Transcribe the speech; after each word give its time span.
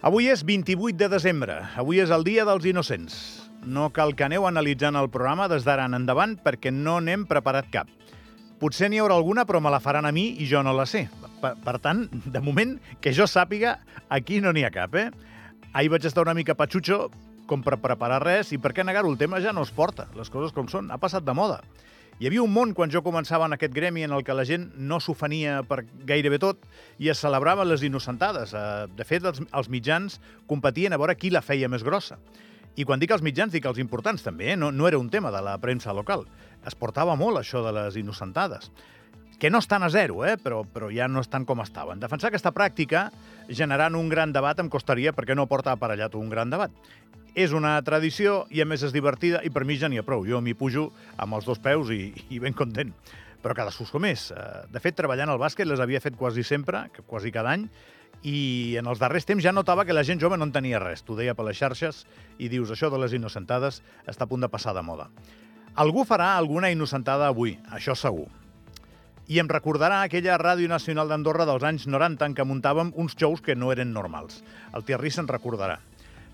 Avui 0.00 0.30
és 0.32 0.40
28 0.48 0.96
de 0.96 1.10
desembre. 1.12 1.58
Avui 1.76 1.98
és 2.00 2.08
el 2.08 2.22
dia 2.24 2.46
dels 2.48 2.64
innocents. 2.64 3.14
No 3.68 3.90
cal 3.92 4.14
que 4.16 4.24
aneu 4.24 4.46
analitzant 4.48 4.96
el 4.96 5.10
programa 5.12 5.44
des 5.52 5.66
d'ara 5.66 5.84
en 5.84 5.96
endavant 5.98 6.38
perquè 6.40 6.72
no 6.72 6.94
n'hem 7.04 7.26
preparat 7.28 7.68
cap. 7.68 7.90
Potser 8.62 8.88
n'hi 8.88 8.96
haurà 9.02 9.18
alguna, 9.20 9.44
però 9.44 9.60
me 9.60 9.68
la 9.68 9.80
faran 9.84 10.08
a 10.08 10.12
mi 10.16 10.30
i 10.40 10.46
jo 10.48 10.62
no 10.64 10.72
la 10.72 10.86
sé. 10.88 11.02
Per, 11.42 11.52
per 11.60 11.76
tant, 11.84 12.06
de 12.08 12.40
moment, 12.40 12.78
que 13.04 13.12
jo 13.12 13.28
sàpiga, 13.28 13.74
aquí 14.08 14.40
no 14.40 14.54
n'hi 14.56 14.64
ha 14.64 14.72
cap, 14.72 14.96
eh? 14.96 15.10
Ahir 15.76 15.92
vaig 15.92 16.08
estar 16.08 16.24
una 16.24 16.36
mica 16.36 16.56
patxutxo 16.56 17.10
com 17.44 17.60
per 17.60 17.76
preparar 17.84 18.22
res 18.24 18.54
i 18.56 18.60
per 18.62 18.72
què 18.72 18.86
negar-ho? 18.88 19.12
El 19.12 19.20
tema 19.20 19.42
ja 19.44 19.52
no 19.52 19.66
es 19.68 19.72
porta, 19.76 20.08
les 20.16 20.32
coses 20.32 20.56
com 20.56 20.68
són, 20.72 20.88
ha 20.88 20.96
passat 20.96 21.28
de 21.28 21.36
moda. 21.36 21.60
Hi 22.20 22.26
havia 22.28 22.42
un 22.44 22.50
món 22.52 22.74
quan 22.76 22.90
jo 22.92 23.00
començava 23.00 23.46
en 23.48 23.56
aquest 23.56 23.72
gremi 23.72 24.02
en 24.04 24.12
el 24.12 24.20
que 24.26 24.34
la 24.36 24.42
gent 24.44 24.66
no 24.76 24.98
s'ofenia 25.00 25.62
per 25.64 25.86
gairebé 26.04 26.36
tot 26.42 26.66
i 27.00 27.08
es 27.08 27.22
celebraven 27.24 27.64
les 27.70 27.80
innocentades. 27.80 28.52
Eh, 28.52 28.88
de 28.92 29.06
fet, 29.08 29.24
els, 29.24 29.40
els 29.40 29.70
mitjans 29.72 30.18
competien 30.50 30.92
a 30.92 30.98
veure 31.00 31.16
qui 31.16 31.30
la 31.32 31.40
feia 31.40 31.70
més 31.72 31.80
grossa. 31.80 32.18
I 32.76 32.84
quan 32.84 33.00
dic 33.00 33.16
els 33.16 33.24
mitjans, 33.24 33.54
dic 33.56 33.64
els 33.64 33.80
importants 33.80 34.20
també, 34.26 34.52
eh? 34.52 34.58
no, 34.60 34.68
no 34.68 34.84
era 34.90 35.00
un 35.00 35.08
tema 35.08 35.32
de 35.32 35.40
la 35.40 35.56
premsa 35.64 35.96
local. 35.96 36.26
Es 36.68 36.76
portava 36.76 37.16
molt 37.16 37.40
això 37.40 37.64
de 37.64 37.72
les 37.72 37.96
innocentades 37.96 38.68
que 39.40 39.48
no 39.48 39.56
estan 39.64 39.82
a 39.82 39.88
zero, 39.88 40.20
eh? 40.28 40.36
però, 40.36 40.60
però 40.68 40.90
ja 40.92 41.08
no 41.08 41.22
estan 41.24 41.46
com 41.48 41.64
estaven. 41.64 42.04
Defensar 42.04 42.28
aquesta 42.28 42.52
pràctica 42.52 43.06
generant 43.48 43.96
un 43.96 44.12
gran 44.12 44.36
debat 44.36 44.60
em 44.60 44.68
costaria 44.68 45.16
perquè 45.16 45.32
no 45.32 45.48
porta 45.48 45.72
aparellat 45.72 46.20
un 46.20 46.28
gran 46.28 46.52
debat. 46.52 46.68
És 47.38 47.52
una 47.54 47.76
tradició 47.86 48.44
i 48.50 48.62
a 48.62 48.66
més 48.66 48.82
és 48.86 48.94
divertida 48.94 49.42
i 49.46 49.50
per 49.54 49.64
mi 49.64 49.76
ja 49.78 49.88
n'hi 49.88 50.00
ha 50.00 50.06
prou. 50.06 50.24
Jo 50.26 50.40
m'hi 50.42 50.56
pujo 50.58 50.88
amb 51.16 51.38
els 51.38 51.46
dos 51.46 51.60
peus 51.62 51.92
i, 51.94 52.10
i 52.30 52.40
ben 52.42 52.56
content. 52.56 52.92
Però 53.40 53.54
cadascú 53.56 53.86
com 53.90 54.04
és. 54.08 54.30
Eh, 54.34 54.48
de 54.72 54.82
fet, 54.82 54.96
treballant 54.98 55.32
al 55.32 55.40
bàsquet 55.40 55.68
les 55.68 55.80
havia 55.80 56.02
fet 56.02 56.18
quasi 56.18 56.44
sempre, 56.44 56.88
quasi 57.06 57.32
cada 57.32 57.54
any, 57.54 57.68
i 58.26 58.76
en 58.76 58.90
els 58.90 59.00
darrers 59.00 59.24
temps 59.24 59.44
ja 59.44 59.54
notava 59.54 59.86
que 59.88 59.96
la 59.96 60.04
gent 60.04 60.20
jove 60.20 60.36
no 60.36 60.48
en 60.48 60.52
tenia 60.52 60.82
res. 60.82 61.04
T'ho 61.06 61.16
deia 61.16 61.36
per 61.38 61.46
les 61.48 61.56
xarxes 61.56 62.04
i 62.38 62.50
dius 62.52 62.74
això 62.74 62.90
de 62.92 63.00
les 63.00 63.14
innocentades 63.16 63.80
està 64.04 64.26
a 64.26 64.30
punt 64.30 64.44
de 64.44 64.50
passar 64.52 64.76
de 64.76 64.84
moda. 64.84 65.08
Algú 65.80 66.04
farà 66.04 66.34
alguna 66.36 66.68
innocentada 66.74 67.30
avui, 67.30 67.56
això 67.72 67.96
segur 67.96 68.28
i 69.30 69.38
em 69.38 69.46
recordarà 69.46 70.00
aquella 70.02 70.38
Ràdio 70.42 70.66
Nacional 70.66 71.06
d'Andorra 71.10 71.44
dels 71.46 71.62
anys 71.62 71.84
90 71.86 72.26
en 72.26 72.32
què 72.34 72.42
muntàvem 72.42 72.90
uns 72.98 73.14
shows 73.14 73.38
que 73.46 73.54
no 73.54 73.70
eren 73.70 73.92
normals. 73.94 74.40
El 74.74 74.82
Thierry 74.82 75.12
se'n 75.14 75.30
recordarà. 75.30 75.76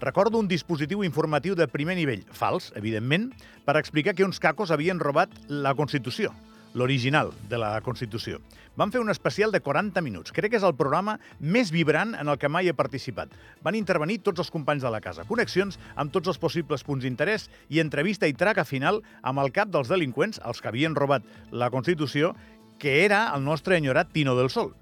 Recordo 0.00 0.38
un 0.38 0.48
dispositiu 0.50 1.04
informatiu 1.06 1.54
de 1.54 1.68
primer 1.70 1.94
nivell, 1.94 2.24
fals, 2.34 2.72
evidentment, 2.74 3.30
per 3.64 3.76
explicar 3.78 4.16
que 4.18 4.26
uns 4.26 4.40
cacos 4.42 4.72
havien 4.74 4.98
robat 4.98 5.30
la 5.48 5.74
Constitució, 5.78 6.32
l'original 6.74 7.30
de 7.48 7.60
la 7.62 7.78
Constitució. 7.80 8.40
Van 8.74 8.90
fer 8.90 8.98
un 8.98 9.12
especial 9.12 9.54
de 9.54 9.62
40 9.62 10.02
minuts. 10.02 10.34
Crec 10.34 10.50
que 10.50 10.58
és 10.58 10.66
el 10.66 10.74
programa 10.74 11.14
més 11.38 11.70
vibrant 11.70 12.16
en 12.18 12.26
el 12.26 12.40
que 12.42 12.50
mai 12.50 12.66
he 12.66 12.74
participat. 12.74 13.30
Van 13.62 13.78
intervenir 13.78 14.18
tots 14.26 14.42
els 14.42 14.50
companys 14.50 14.82
de 14.82 14.90
la 14.90 15.00
casa. 15.00 15.24
Connexions 15.30 15.78
amb 15.94 16.10
tots 16.12 16.34
els 16.34 16.42
possibles 16.42 16.82
punts 16.82 17.06
d'interès 17.06 17.46
i 17.70 17.78
entrevista 17.78 18.26
i 18.26 18.34
traca 18.34 18.66
final 18.66 18.98
amb 19.22 19.38
el 19.46 19.54
cap 19.54 19.70
dels 19.70 19.88
delinqüents, 19.88 20.42
els 20.42 20.60
que 20.60 20.74
havien 20.74 20.98
robat 20.98 21.22
la 21.54 21.70
Constitució, 21.70 22.34
que 22.82 23.04
era 23.04 23.28
el 23.30 23.46
nostre 23.46 23.78
enyorat 23.78 24.10
Tino 24.10 24.34
del 24.34 24.50
Sol. 24.50 24.74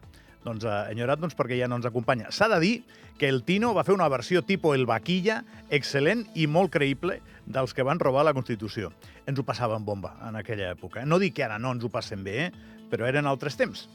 Doncs 0.43 0.67
eh, 0.67 0.77
enyorat 0.93 1.23
doncs, 1.23 1.37
perquè 1.39 1.59
ja 1.61 1.69
no 1.71 1.79
ens 1.79 1.89
acompanya. 1.89 2.31
S'ha 2.35 2.49
de 2.53 2.61
dir 2.63 2.75
que 3.19 3.29
el 3.31 3.43
Tino 3.47 3.73
va 3.75 3.85
fer 3.87 3.95
una 3.95 4.09
versió 4.11 4.43
tipus 4.43 4.77
el 4.77 4.87
Vaquilla, 4.91 5.43
excel·lent 5.71 6.27
i 6.35 6.49
molt 6.51 6.73
creïble 6.75 7.21
dels 7.47 7.75
que 7.75 7.87
van 7.87 8.01
robar 8.03 8.27
la 8.27 8.35
Constitució. 8.35 8.93
Ens 9.27 9.39
ho 9.39 9.47
passàvem 9.47 9.85
bomba 9.87 10.17
en 10.29 10.39
aquella 10.41 10.73
època. 10.73 11.07
No 11.07 11.21
dic 11.23 11.39
que 11.39 11.47
ara 11.47 11.61
no 11.63 11.75
ens 11.75 11.85
ho 11.85 11.93
passem 11.93 12.25
bé, 12.25 12.49
eh? 12.49 12.81
però 12.91 13.07
eren 13.09 13.29
altres 13.31 13.57
temps. 13.57 13.87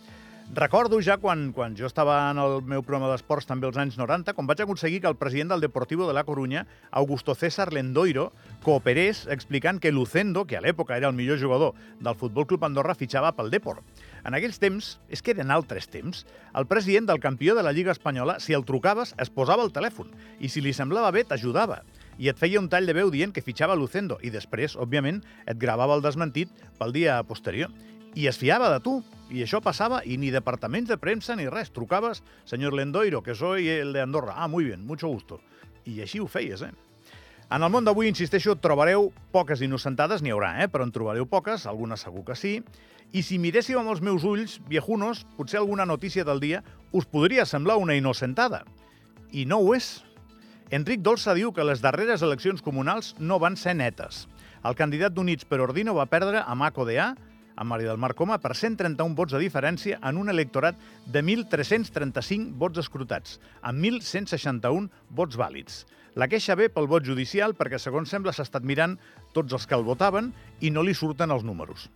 Recordo 0.56 1.02
ja 1.04 1.18
quan, 1.20 1.52
quan 1.52 1.76
jo 1.76 1.86
estava 1.90 2.32
en 2.32 2.38
el 2.40 2.62
meu 2.64 2.80
programa 2.80 3.10
d'esports 3.12 3.50
també 3.50 3.68
als 3.68 3.76
anys 3.82 3.98
90, 4.00 4.32
quan 4.34 4.48
vaig 4.48 4.62
aconseguir 4.64 5.02
que 5.04 5.10
el 5.12 5.18
president 5.20 5.52
del 5.52 5.62
Deportivo 5.62 6.08
de 6.08 6.14
la 6.16 6.24
Coruña, 6.24 6.64
Augusto 6.90 7.36
César 7.36 7.74
Lendoiro, 7.76 8.32
cooperés 8.64 9.26
explicant 9.28 9.82
que 9.84 9.92
Lucendo, 9.92 10.46
que 10.48 10.56
a 10.56 10.64
l'època 10.64 10.96
era 10.96 11.12
el 11.12 11.18
millor 11.20 11.42
jugador 11.42 11.76
del 12.00 12.16
Futbol 12.16 12.48
Club 12.48 12.64
Andorra, 12.64 12.96
fitxava 12.96 13.34
pel 13.36 13.52
Deport. 13.52 13.84
En 14.28 14.36
aquells 14.36 14.60
temps, 14.60 14.98
és 15.08 15.22
que 15.24 15.32
eren 15.32 15.54
altres 15.56 15.88
temps, 15.88 16.26
el 16.60 16.68
president 16.68 17.06
del 17.08 17.22
campió 17.24 17.56
de 17.56 17.64
la 17.64 17.72
Lliga 17.72 17.94
Espanyola, 17.96 18.42
si 18.44 18.52
el 18.54 18.66
trucaves, 18.68 19.14
es 19.24 19.32
posava 19.32 19.64
al 19.64 19.72
telèfon 19.72 20.12
i 20.44 20.52
si 20.52 20.60
li 20.60 20.74
semblava 20.76 21.14
bé, 21.16 21.24
t'ajudava 21.24 21.80
i 22.18 22.28
et 22.32 22.40
feia 22.40 22.60
un 22.60 22.68
tall 22.70 22.90
de 22.90 22.96
veu 22.98 23.12
dient 23.14 23.32
que 23.34 23.46
fitxava 23.46 23.78
Lucendo 23.78 24.18
i 24.26 24.32
després, 24.34 24.76
òbviament, 24.76 25.22
et 25.46 25.60
gravava 25.62 25.96
el 25.96 26.04
desmentit 26.04 26.52
pel 26.80 26.92
dia 26.96 27.22
posterior. 27.30 27.72
I 28.18 28.26
es 28.28 28.40
fiava 28.42 28.72
de 28.74 28.82
tu, 28.84 28.98
i 29.30 29.44
això 29.46 29.62
passava 29.62 30.02
i 30.04 30.18
ni 30.18 30.34
departaments 30.34 30.90
de 30.90 30.98
premsa 30.98 31.38
ni 31.38 31.46
res. 31.54 31.70
Trucaves, 31.72 32.24
senyor 32.50 32.74
Lendoiro, 32.74 33.22
que 33.22 33.36
soy 33.38 33.70
el 33.70 33.94
de 33.94 34.02
Andorra. 34.02 34.34
Ah, 34.36 34.48
muy 34.48 34.66
bien, 34.66 34.86
mucho 34.86 35.08
gusto. 35.08 35.40
I 35.86 36.02
així 36.02 36.20
ho 36.20 36.28
feies, 36.28 36.66
eh? 36.66 36.74
En 37.48 37.64
el 37.64 37.72
món 37.72 37.86
d'avui, 37.88 38.10
insisteixo, 38.12 38.58
trobareu 38.60 39.06
poques 39.32 39.62
innocentades, 39.64 40.20
n'hi 40.20 40.34
haurà, 40.36 40.50
eh? 40.60 40.68
però 40.68 40.84
en 40.84 40.92
trobareu 40.92 41.30
poques, 41.32 41.64
algunes 41.64 42.02
segur 42.04 42.26
que 42.28 42.36
sí. 42.36 42.58
I 43.16 43.22
si 43.24 43.38
miréssiu 43.40 43.80
amb 43.80 43.94
els 43.94 44.02
meus 44.04 44.26
ulls, 44.28 44.58
viejunos, 44.68 45.22
potser 45.38 45.62
alguna 45.62 45.86
notícia 45.88 46.26
del 46.28 46.42
dia 46.44 46.60
us 46.92 47.08
podria 47.08 47.46
semblar 47.48 47.78
una 47.80 47.96
innocentada. 47.96 48.66
I 49.32 49.46
no 49.48 49.62
ho 49.64 49.72
és. 49.78 50.02
Enric 50.76 51.00
Dolça 51.00 51.38
diu 51.38 51.54
que 51.56 51.64
les 51.64 51.80
darreres 51.80 52.26
eleccions 52.26 52.60
comunals 52.62 53.14
no 53.18 53.40
van 53.40 53.56
ser 53.56 53.78
netes. 53.80 54.26
El 54.68 54.76
candidat 54.76 55.16
d'Units 55.16 55.48
per 55.48 55.62
Ordino 55.64 55.96
va 55.96 56.10
perdre 56.12 56.44
a 56.44 56.56
Maco 56.56 56.84
de 56.84 57.00
A 57.00 57.14
amb 57.58 57.74
Maria 57.74 57.92
del 57.92 58.00
Mar 58.00 58.14
Coma 58.16 58.38
per 58.40 58.54
131 58.56 59.18
vots 59.18 59.34
de 59.36 59.42
diferència 59.42 60.00
en 60.06 60.22
un 60.22 60.30
electorat 60.32 60.78
de 61.06 61.24
1.335 61.26 62.54
vots 62.62 62.80
escrutats, 62.86 63.40
amb 63.66 63.84
1.161 63.84 64.88
vots 65.18 65.40
vàlids. 65.42 65.82
La 66.18 66.30
queixa 66.30 66.56
ve 66.58 66.70
pel 66.74 66.88
vot 66.90 67.06
judicial 67.06 67.54
perquè, 67.58 67.78
segons 67.82 68.10
sembla, 68.10 68.34
s'ha 68.34 68.46
estat 68.48 68.66
mirant 68.66 68.96
tots 69.36 69.54
els 69.54 69.68
que 69.68 69.76
el 69.78 69.86
votaven 69.86 70.32
i 70.62 70.72
no 70.74 70.86
li 70.86 70.96
surten 70.98 71.34
els 71.34 71.46
números. 71.46 71.90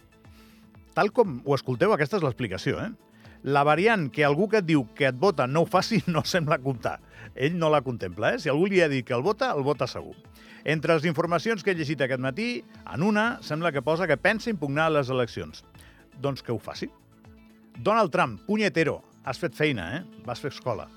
Tal 0.93 1.13
com 1.15 1.39
ho 1.45 1.55
escolteu, 1.55 1.93
aquesta 1.93 2.19
és 2.19 2.25
l'explicació, 2.25 2.81
eh? 2.83 3.10
La 3.43 3.63
variant 3.65 4.09
que 4.13 4.25
algú 4.25 4.47
que 4.49 4.59
et 4.61 4.67
diu 4.67 4.85
que 4.97 5.07
et 5.09 5.17
vota 5.17 5.47
no 5.47 5.63
ho 5.63 5.69
faci 5.69 6.01
no 6.13 6.23
sembla 6.25 6.59
comptar. 6.61 6.99
Ell 7.35 7.57
no 7.57 7.71
la 7.73 7.81
contempla, 7.81 8.35
eh? 8.35 8.39
Si 8.39 8.51
algú 8.51 8.67
li 8.69 8.81
ha 8.81 8.89
dit 8.91 9.05
que 9.07 9.17
el 9.17 9.25
vota, 9.25 9.51
el 9.55 9.65
vota 9.65 9.87
segur. 9.89 10.15
Entre 10.63 10.93
les 10.93 11.07
informacions 11.09 11.63
que 11.63 11.73
he 11.73 11.77
llegit 11.77 12.03
aquest 12.05 12.21
matí, 12.21 12.49
en 12.85 13.03
una 13.03 13.39
sembla 13.41 13.71
que 13.73 13.81
posa 13.81 14.07
que 14.07 14.17
pensa 14.17 14.53
impugnar 14.53 14.91
les 14.93 15.09
eleccions. 15.09 15.65
Doncs 16.21 16.45
que 16.45 16.53
ho 16.53 16.59
faci. 16.61 16.91
Donald 17.81 18.13
Trump, 18.13 18.41
punyetero, 18.45 18.99
has 19.25 19.41
fet 19.41 19.57
feina, 19.57 19.95
eh? 19.97 20.25
Vas 20.27 20.43
fer 20.43 20.53
escola. 20.53 20.89